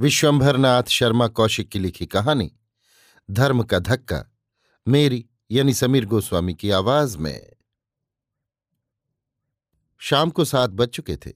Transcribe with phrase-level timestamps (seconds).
[0.00, 2.52] विश्वंभरनाथ शर्मा कौशिक की लिखी कहानी,
[3.30, 4.32] धर्म का धक्का,
[4.88, 7.52] मेरी यानी समीर गोस्वामी की आवाज़ में।
[9.98, 11.32] शाम को सात बज चुके थे।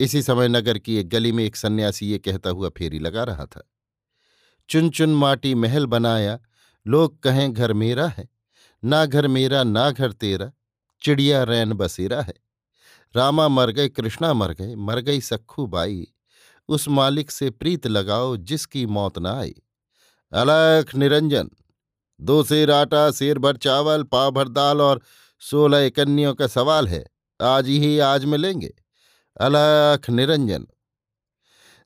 [0.00, 3.46] इसी समय नगर की एक गली में एक सन्यासी ये कहता हुआ फेरी लगा रहा
[3.46, 3.70] था।
[4.68, 6.40] चुन चुन माटी महल बनाया,
[6.86, 8.28] लोग कहें घर मेरा है,
[8.84, 10.52] ना घर मेरा, ना घर तेरा,
[11.02, 12.34] चिड़िया रैन बसेरा है।
[13.16, 16.13] रामा मर गए, कृष्णा मर गए, मर गई सखू बाई।
[16.68, 19.54] उस मालिक से प्रीत लगाओ जिसकी मौत न आई।
[20.32, 21.50] अलख निरंजन,
[22.20, 25.02] दो सेर आटा, शेर भर चावल पाव भर दाल और
[25.42, 27.04] सोलह कन्यों का सवाल है।
[27.40, 28.74] आज ही, आज मिलेंगे।
[29.40, 30.66] अलख निरंजन।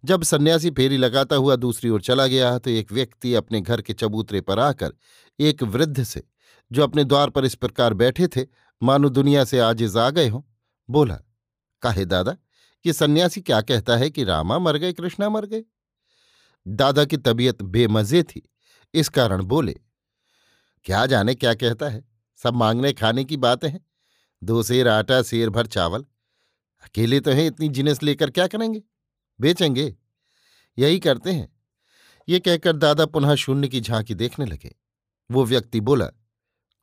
[0.04, 3.92] जब सन्यासी फेरी लगाता हुआ दूसरी ओर चला गया तो एक व्यक्ति अपने घर के
[3.92, 4.92] चबूतरे पर आकर
[5.40, 6.22] एक वृद्ध से,
[6.72, 8.46] जो अपने द्वार पर इस प्रकार बैठे थे,
[8.82, 10.42] मानो दुनिया से आजिज आ गए हों,
[10.90, 11.18] बोला,
[11.82, 12.36] काहे दादा
[12.84, 15.64] कि सन्यासी क्या कहता है कि रामा मर गए, कृष्णा मर गए?
[16.68, 18.50] दादा की तबीयत बेमजे थी,
[18.94, 19.80] इस कारण बोले,
[20.84, 22.04] क्या जाने क्या कहता है?
[22.36, 23.86] सब मांगने खाने की बातें हैं
[24.44, 26.02] दो शेर आटा, शेर भर, चावल।
[26.84, 28.83] अकेले तो हैं, इतनी जिनस लेकर क्या करेंगे?
[29.40, 29.96] बेचेंगे?
[30.78, 31.56] यही करते हैं।
[32.28, 34.77] ये कहकर दादा पुनः शून्य की झांकी देखने लगे।
[35.30, 36.06] वो व्यक्ति बोला,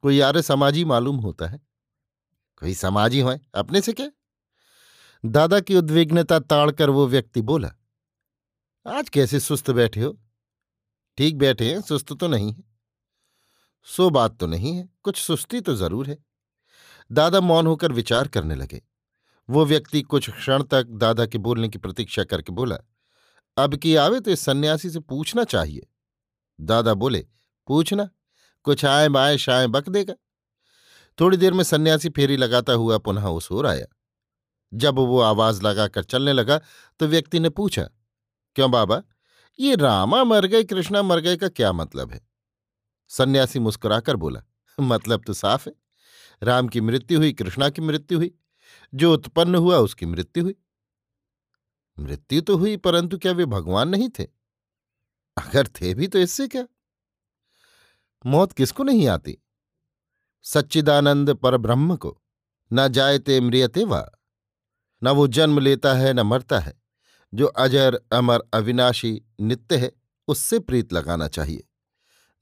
[0.02, 1.62] कोई यार समाजी मालूम होता है?
[2.60, 4.12] कोई समाजी हो अपने से क्या?
[5.26, 7.70] दादा की उद्विग्नता ताड़कर वो व्यक्ति बोला,
[8.86, 10.18] आज कैसे सुस्त बैठे हो?
[11.18, 12.64] ठीक बैठे हैं, सुस्त तो नहीं है।
[13.88, 16.18] सो बात तो नहीं है, कुछ सुस्ती तो ज़रूर है।
[17.12, 18.82] दादा मौन होकर विचार करने लगे।
[19.50, 22.78] वो व्यक्ति कुछ क्षण तक दादा के बोलने की प्रतीक्षा करके बोला,
[23.58, 25.88] अब की आवे तो इस सन्यासी से पूछना चाहिए।
[26.60, 27.26] दादा बोले,
[27.68, 28.10] पूछना,
[28.66, 30.14] कुछ आए बाए शाए बक देगा।
[31.20, 33.86] थोड़ी देर में सन्यासी फेरी लगाता हुआ पुनः उस ओर आया।
[34.76, 36.62] जब वो आवाज़ लगाकर चलने लगा
[37.00, 37.84] तो व्यक्ति ने पूछा,
[38.56, 39.04] क्यों बाबा?
[39.60, 42.28] ये रामा मर गए कृष्णा मर गए का क्या मतलब है?
[43.08, 44.44] सन्यासी मुस्कुराकर बोला
[44.80, 45.76] मतलब तो साफ़ है।
[46.44, 48.36] राम की मृत्यु हुई, कृष्णा की मृत्यु हुई।
[48.94, 50.56] जो उत्पन्न हुआ, उसकी मृत्यु हुई।
[52.00, 54.24] मृत्यु तो हुई, परंतु क्या वे भगवान नहीं थे?
[55.38, 56.68] अगर थे भी तो इससे क्या?
[58.26, 59.38] मौत किसको नहीं आती?
[60.44, 62.22] सच्चिदानंद पर ब्रह्म को।
[62.74, 64.12] न जायते म्रियते वा।
[65.06, 66.82] न वो जन्म लेता है, न मरता है।
[67.34, 69.92] जो अजर, अमर, अविनाशी नित्य है,
[70.28, 71.64] उससे प्रीत लगाना चाहिए।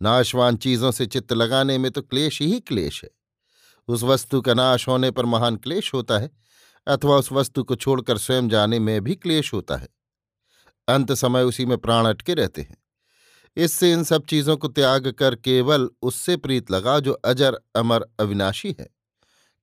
[0.01, 3.09] नाशवान चीज़ों से चित्त लगाने में तो क्लेश ही क्लेश है।
[3.87, 6.31] उस वस्तु का नाश होने पर महान क्लेश होता है,
[6.87, 9.87] अथवा उस वस्तु को छोड़कर स्वयं जाने में भी क्लेश होता है।
[10.87, 12.77] अंत समय उसी में प्राण अटके रहते हैं।
[13.57, 18.75] इससे इन सब चीज़ों को त्याग कर केवल उससे प्रीत लगा जो अजर, अमर, अविनाशी
[18.79, 18.89] है।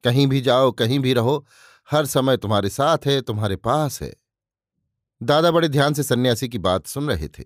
[0.04, 1.46] कहीं भी जाओ, कहीं भी रहो
[1.90, 4.14] हर समय तुम्हारे साथ है, तुम्हारे पास है।
[5.20, 7.44] दादा बड़े ध्यान से सन्यासी की बात सुन रहे थे।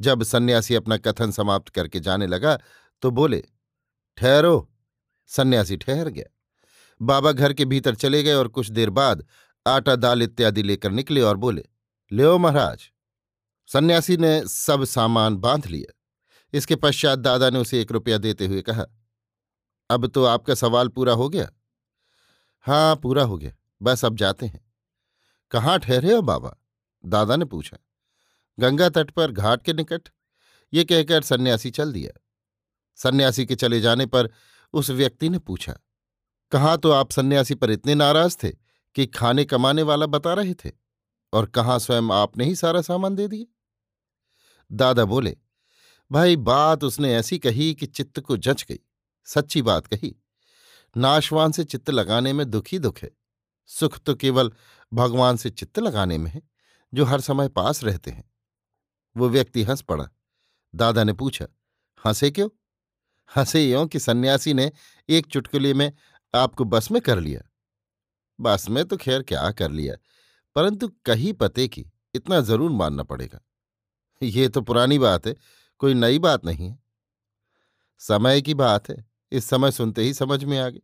[0.00, 2.58] जब सन्यासी अपना कथन समाप्त करके जाने लगा
[3.02, 3.42] तो बोले,
[4.18, 4.70] ठहरो।
[5.26, 6.24] सन्यासी ठहर गया।
[7.00, 9.24] बाबा घर के भीतर चले गए और कुछ देर बाद
[9.66, 11.64] आटा, दाल इत्यादि लेकर निकले और बोले,
[12.12, 12.90] ले महाराज।
[13.68, 15.92] सन्यासी ने सब सामान बाँध लिया।
[16.52, 18.84] इसके पश्चात दादा ने उसे एक रुपया देते हुए कहा,
[19.90, 21.48] अब तो आपका सवाल पूरा हो गया?
[22.66, 23.52] हाँ पूरा हो गया।
[23.82, 24.72] बस अब जाते हैं।
[25.50, 26.56] कहाँ ठहरे हो बाबा?
[27.04, 27.76] दादा ने पूछा।
[28.58, 30.08] गंगा तट पर घाट के निकट।
[30.72, 32.20] ये कहकर सन्यासी चल दिया।
[32.96, 34.30] सन्यासी के चले जाने पर
[34.72, 35.78] उस व्यक्ति ने पूछा,
[36.52, 38.50] कहाँ तो आप सन्यासी पर इतने नाराज़ थे
[38.94, 40.70] कि खाने कमाने वाला बता रहे थे?
[41.32, 43.44] और कहाँ स्वयं आपने ही सारा सामान दे दिया?
[44.72, 45.36] दादा बोले,
[46.12, 48.78] भाई, बात उसने ऐसी कही कि चित्त को जच गई।
[49.24, 50.16] सच्ची बात कही।
[50.96, 53.10] नाशवान से चित्त लगाने में दुखी दुख है।
[53.70, 54.50] सुख तो केवल
[54.92, 56.42] भगवान से चित्त लगाने में है,
[56.92, 58.24] जो हर समय पास रहते हैं।
[59.16, 60.08] वो व्यक्ति हंस पड़ा।
[60.74, 61.46] दादा ने पूछा,
[62.02, 62.48] हंसे क्यों?
[63.30, 64.70] हंसे यों कि सन्यासी ने
[65.08, 65.92] एक चुटकुले में
[66.34, 67.40] आपको बस में कर लिया।
[68.38, 69.94] बस में तो खैर क्या कर लिया,
[70.56, 71.84] परंतु कही पते की
[72.14, 73.40] इतना ज़रूर मानना पड़ेगा।
[74.22, 75.34] ये तो पुरानी बात है,
[75.80, 76.78] कोई नई बात नहीं है।
[78.00, 80.82] समय की बात है, इस समय सुनते ही समझ में आ गई।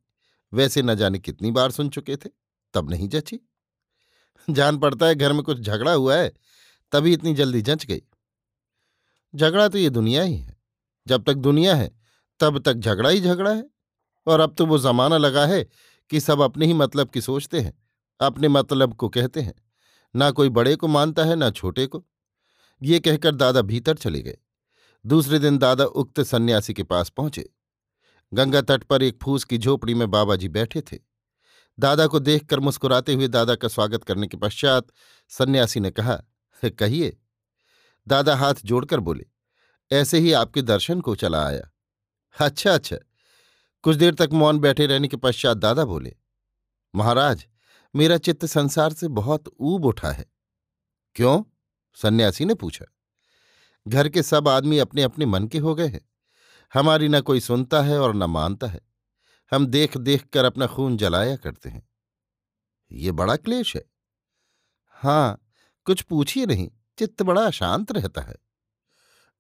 [0.53, 2.29] वैसे न जाने कितनी बार सुन चुके थे।
[2.75, 3.40] तब नहीं जची।
[4.50, 6.32] जान पड़ता है घर में कुछ झगड़ा हुआ है,
[6.93, 8.02] तभी इतनी जल्दी जंच गई।
[9.34, 10.56] झगड़ा तो ये दुनिया ही है।
[11.06, 11.90] जब तक दुनिया है,
[12.40, 13.70] तब तक झगड़ा ही झगड़ा है।
[14.26, 15.69] और अब तो वो जमाना लगा है
[16.11, 17.82] कि सब अपने ही मतलब की सोचते हैं,
[18.20, 19.55] अपने मतलब को कहते हैं।
[20.17, 22.06] ना कोई बड़े को मानता है, ना छोटे को।
[22.82, 24.38] ये कहकर दादा भीतर चले गए।
[25.06, 27.50] दूसरे दिन दादा उक्त सन्यासी के पास पहुँचे।
[28.34, 31.10] गंगा तट पर एक फूस की झोपड़ी में बाबा जी बैठे थे।
[31.81, 34.87] दादा को देखकर मुस्कुराते हुए दादा का स्वागत करने के पश्चात
[35.29, 36.23] सन्यासी ने कहा
[36.65, 37.17] कहिए।
[38.09, 39.27] दादा हाथ जोड़कर बोले,
[39.93, 41.71] ऐसे ही आपके दर्शन को चला आया।
[42.41, 42.97] अच्छा अच्छा।
[43.82, 46.17] कुछ देर तक मौन बैठे रहने के पश्चात दादा बोले,
[46.94, 47.47] महाराज,
[47.97, 50.27] मेरा चित्त संसार से बहुत ऊब उठा है।
[51.15, 51.43] क्यों?
[51.94, 52.85] सन्यासी ने पूछा।
[53.88, 56.09] घर के सब आदमी अपने अपने मन के हो गए हैं।
[56.75, 58.90] हमारी न कोई सुनता है और न मानता है।
[59.50, 61.88] हम देख देख कर अपना खून जलाया करते हैं।
[62.93, 63.85] ये बड़ा क्लेश है।
[64.87, 65.47] हाँ
[65.85, 68.37] कुछ पूछिए नहीं, चित्त बड़ा अशांत रहता है।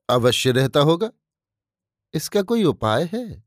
[0.08, 1.10] अवश्य रहता होगा।
[2.14, 3.44] इसका कोई उपाय है?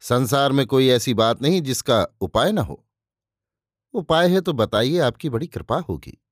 [0.00, 2.86] संसार में कोई ऐसी बात नहीं जिसका उपाय ना हो।
[3.92, 6.22] उपाय है तो बताइए आपकी बड़ी कृपा होगी।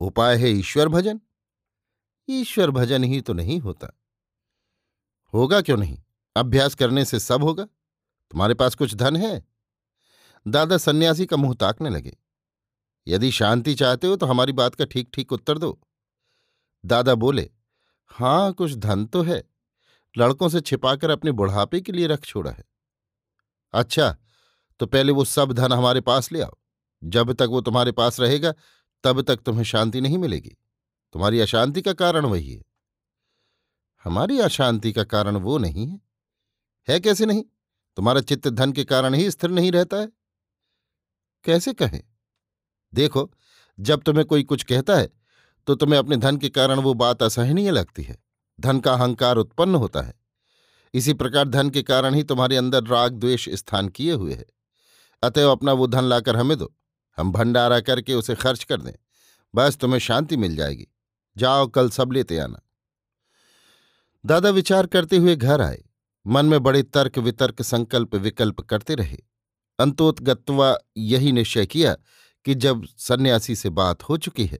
[0.00, 1.20] उपाय है ईश्वर भजन।
[2.30, 4.00] ईश्वर भजन ही तो नहीं होता।
[5.34, 6.02] होगा क्यों नहीं?
[6.36, 7.66] अभ्यास करने से सब होगा।
[8.32, 9.44] तुम्हारे पास कुछ धन है?
[10.48, 12.16] दादा सन्यासी का मुँह ताकने लगे।
[13.08, 15.80] यदि शांति चाहते हो तो हमारी बात का ठीक ठीक उत्तर दो।
[16.84, 17.50] दादा बोले,
[18.06, 19.42] हाँ, कुछ धन तो है।
[20.18, 22.64] लड़कों से छिपाकर अपने बुढ़ापे के लिए रख छोड़ा है।
[23.72, 24.16] अच्छा
[24.78, 26.56] तो पहले वो सब धन हमारे पास ले आओ।
[27.04, 28.54] जब तक वो तुम्हारे पास रहेगा,
[29.04, 30.56] तब तक तुम्हें शांति नहीं मिलेगी।
[31.12, 32.62] तुम्हारी अशांति का कारण वही है।
[34.04, 36.00] हमारी अशांति का कारण वो नहीं है।
[36.88, 37.44] है कैसे नहीं?
[37.96, 40.08] तुम्हारा चित्त धन के कारण ही स्थिर नहीं रहता है?
[41.44, 42.02] कैसे कहें?
[42.94, 43.32] देखो,
[43.80, 45.10] जब तुम्हें कोई कुछ कहता है
[45.66, 48.22] तो तुम्हें अपने धन के कारण वो बात असहनीय लगती है।
[48.60, 50.14] धन का अहंकार उत्पन्न होता है।
[50.94, 54.46] इसी प्रकार धन के कारण ही तुम्हारे अंदर राग, द्वेष स्थान किए हुए है।
[55.22, 56.74] अतएव अपना वो धन लाकर हमें दो।
[57.16, 58.92] हम भंडारा करके उसे खर्च कर दें।
[59.54, 60.88] बस तुम्हें शांति मिल जाएगी।
[61.36, 62.60] जाओ, कल सब लेते आना।
[64.26, 65.84] दादा विचार करते हुए घर आए।
[66.26, 69.18] मन में बड़े तर्क वितर्क संकल्प विकल्प करते रहे।
[69.78, 71.94] अंतोतगत्वा यही निश्चय किया
[72.46, 74.58] कि जब सन्यासी से बात हो चुकी है,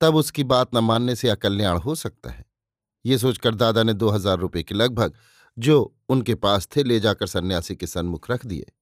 [0.00, 2.44] तब उसकी बात न मानने से अकल्याण हो सकता है।
[3.04, 5.14] ये सोचकर दादा ने दो हज़ार रुपये के लगभग,
[5.56, 8.72] जो उनके पास थे, ले जाकर सन्यासी के सन्मुख रख दिए।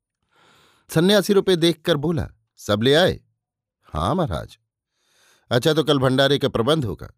[0.91, 3.21] सन्यासी रुपये देखकर बोला, सब ले आए?
[3.85, 4.59] हाँ महाराज।
[5.51, 7.09] अच्छा तो कल भंडारे का प्रबंध होगा।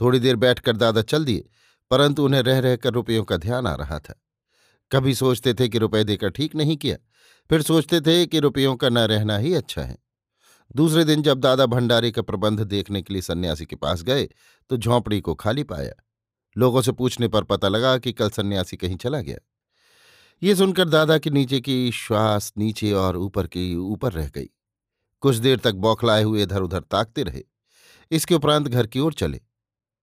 [0.00, 1.48] थोड़ी देर बैठकर दादा चल दिए।
[1.90, 4.20] परंतु उन्हें रह रहकर रुपयों का ध्यान आ रहा था।
[4.90, 6.96] कभी सोचते थे कि रुपए देकर ठीक नहीं किया,
[7.50, 9.98] फिर सोचते थे कि रुपयों का न रहना ही अच्छा है।
[10.70, 14.28] दूसरे दिन जब दादा भंडारी का प्रबंध देखने के लिए सन्यासी के पास गए
[14.70, 15.92] तो झोंपड़ी को खाली पाया।
[16.56, 19.38] लोगों से पूछने पर पता लगा कि कल सन्यासी कहीं चला गया।
[20.42, 24.48] ये सुनकर दादा के नीचे की श्वास नीचे और ऊपर की ऊपर रह गई।
[25.22, 27.42] कुछ देर तक बौखलाए हुए इधर उधर ताकते रहे।
[28.10, 29.40] इसके उपरांत घर की ओर चले।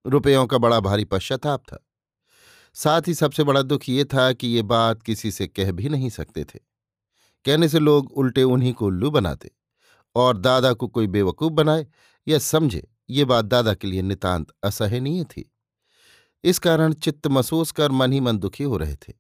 [0.06, 1.86] रुपयों का बड़ा भारी पश्चाताप था।
[2.76, 6.10] साथ ही सबसे बड़ा दुख ये था कि ये बात किसी से कह भी नहीं
[6.10, 6.60] सकते थे।
[7.46, 9.52] कहने से लोग उल्टे उन्हीं को उल्लू बनाते
[10.16, 11.86] और दादा को कोई बेवकूफ़ बनाए
[12.28, 15.50] या समझे, ये बात दादा के लिए नितांत असहनीय थी।
[16.44, 19.14] इस कारण चित्त महसूस कर मन ही मन दुखी हो रहे थे।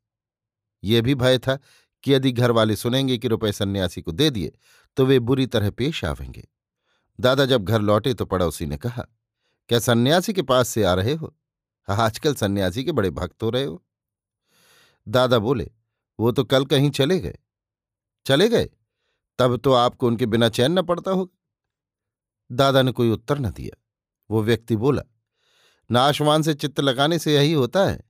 [0.83, 1.57] ये भी भय था
[2.03, 4.51] कि यदि घर वाले सुनेंगे कि रुपए सन्यासी को दे दिए
[4.97, 6.47] तो वे बुरी तरह पेश आवेंगे।
[7.19, 9.05] दादा जब घर लौटे तो पड़ोसी ने कहा
[9.69, 11.35] क्या सन्यासी के पास से आ रहे हो?
[11.87, 13.83] आजकल सन्यासी के बड़े भक्त हो रहे हो।
[15.07, 15.71] दादा बोले,
[16.19, 17.37] वो तो कल कहीं चले गए।
[18.25, 18.69] चले गए?
[19.39, 21.37] तब तो आपको उनके बिना चैन न पड़ता होगा।
[22.51, 23.79] दादा ने कोई उत्तर न दिया।
[24.29, 25.01] वो व्यक्ति बोला
[25.89, 28.03] नाशवान से चित्त लगाने से यही होता है।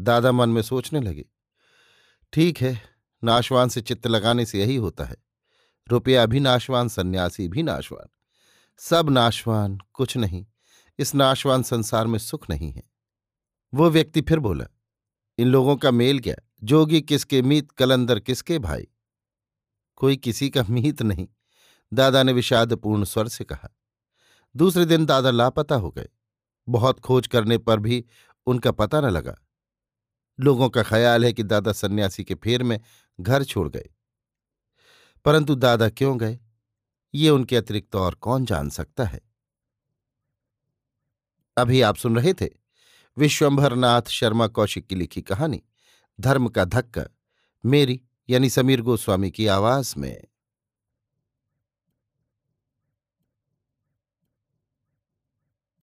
[0.00, 1.24] दादा मन में सोचने लगे,
[2.32, 2.80] ठीक है
[3.22, 5.16] नाशवान से चित्त लगाने से यही होता है।
[5.86, 8.08] रुपया भी नाशवान सन्यासी भी नाशवान
[8.80, 10.46] सब नाशवान कुछ नहीं।
[10.98, 12.82] इस नाशवान संसार में सुख नहीं है।
[13.74, 14.66] वो व्यक्ति फिर बोला,
[15.38, 16.36] इन लोगों का मेल क्या?
[16.62, 18.88] जोगी किसके मीत, कलंदर किसके भाई?
[19.96, 21.28] कोई किसी का मीत नहीं।
[21.92, 23.76] दादा ने विषादपूर्ण स्वर से कहा।
[24.56, 26.08] दूसरे दिन दादा लापता हो गए।
[26.68, 28.04] बहुत खोज करने पर भी
[28.46, 29.38] उनका पता न लगा।
[30.40, 32.80] लोगों का ख्याल है कि दादा सन्यासी के फेर में
[33.20, 33.88] घर छोड़ गए।
[35.24, 36.40] परंतु दादा क्यों गए?
[37.14, 39.27] ये उनके अतिरिक्त और कौन जान सकता है?
[41.58, 42.48] अभी आप सुन रहे थे
[43.18, 45.62] विश्वंभरनाथ शर्मा कौशिक की लिखी कहानी,
[46.20, 47.04] धर्म का धक्का,
[47.64, 48.00] मेरी
[48.30, 50.24] यानी समीर गोस्वामी की आवाज़ में।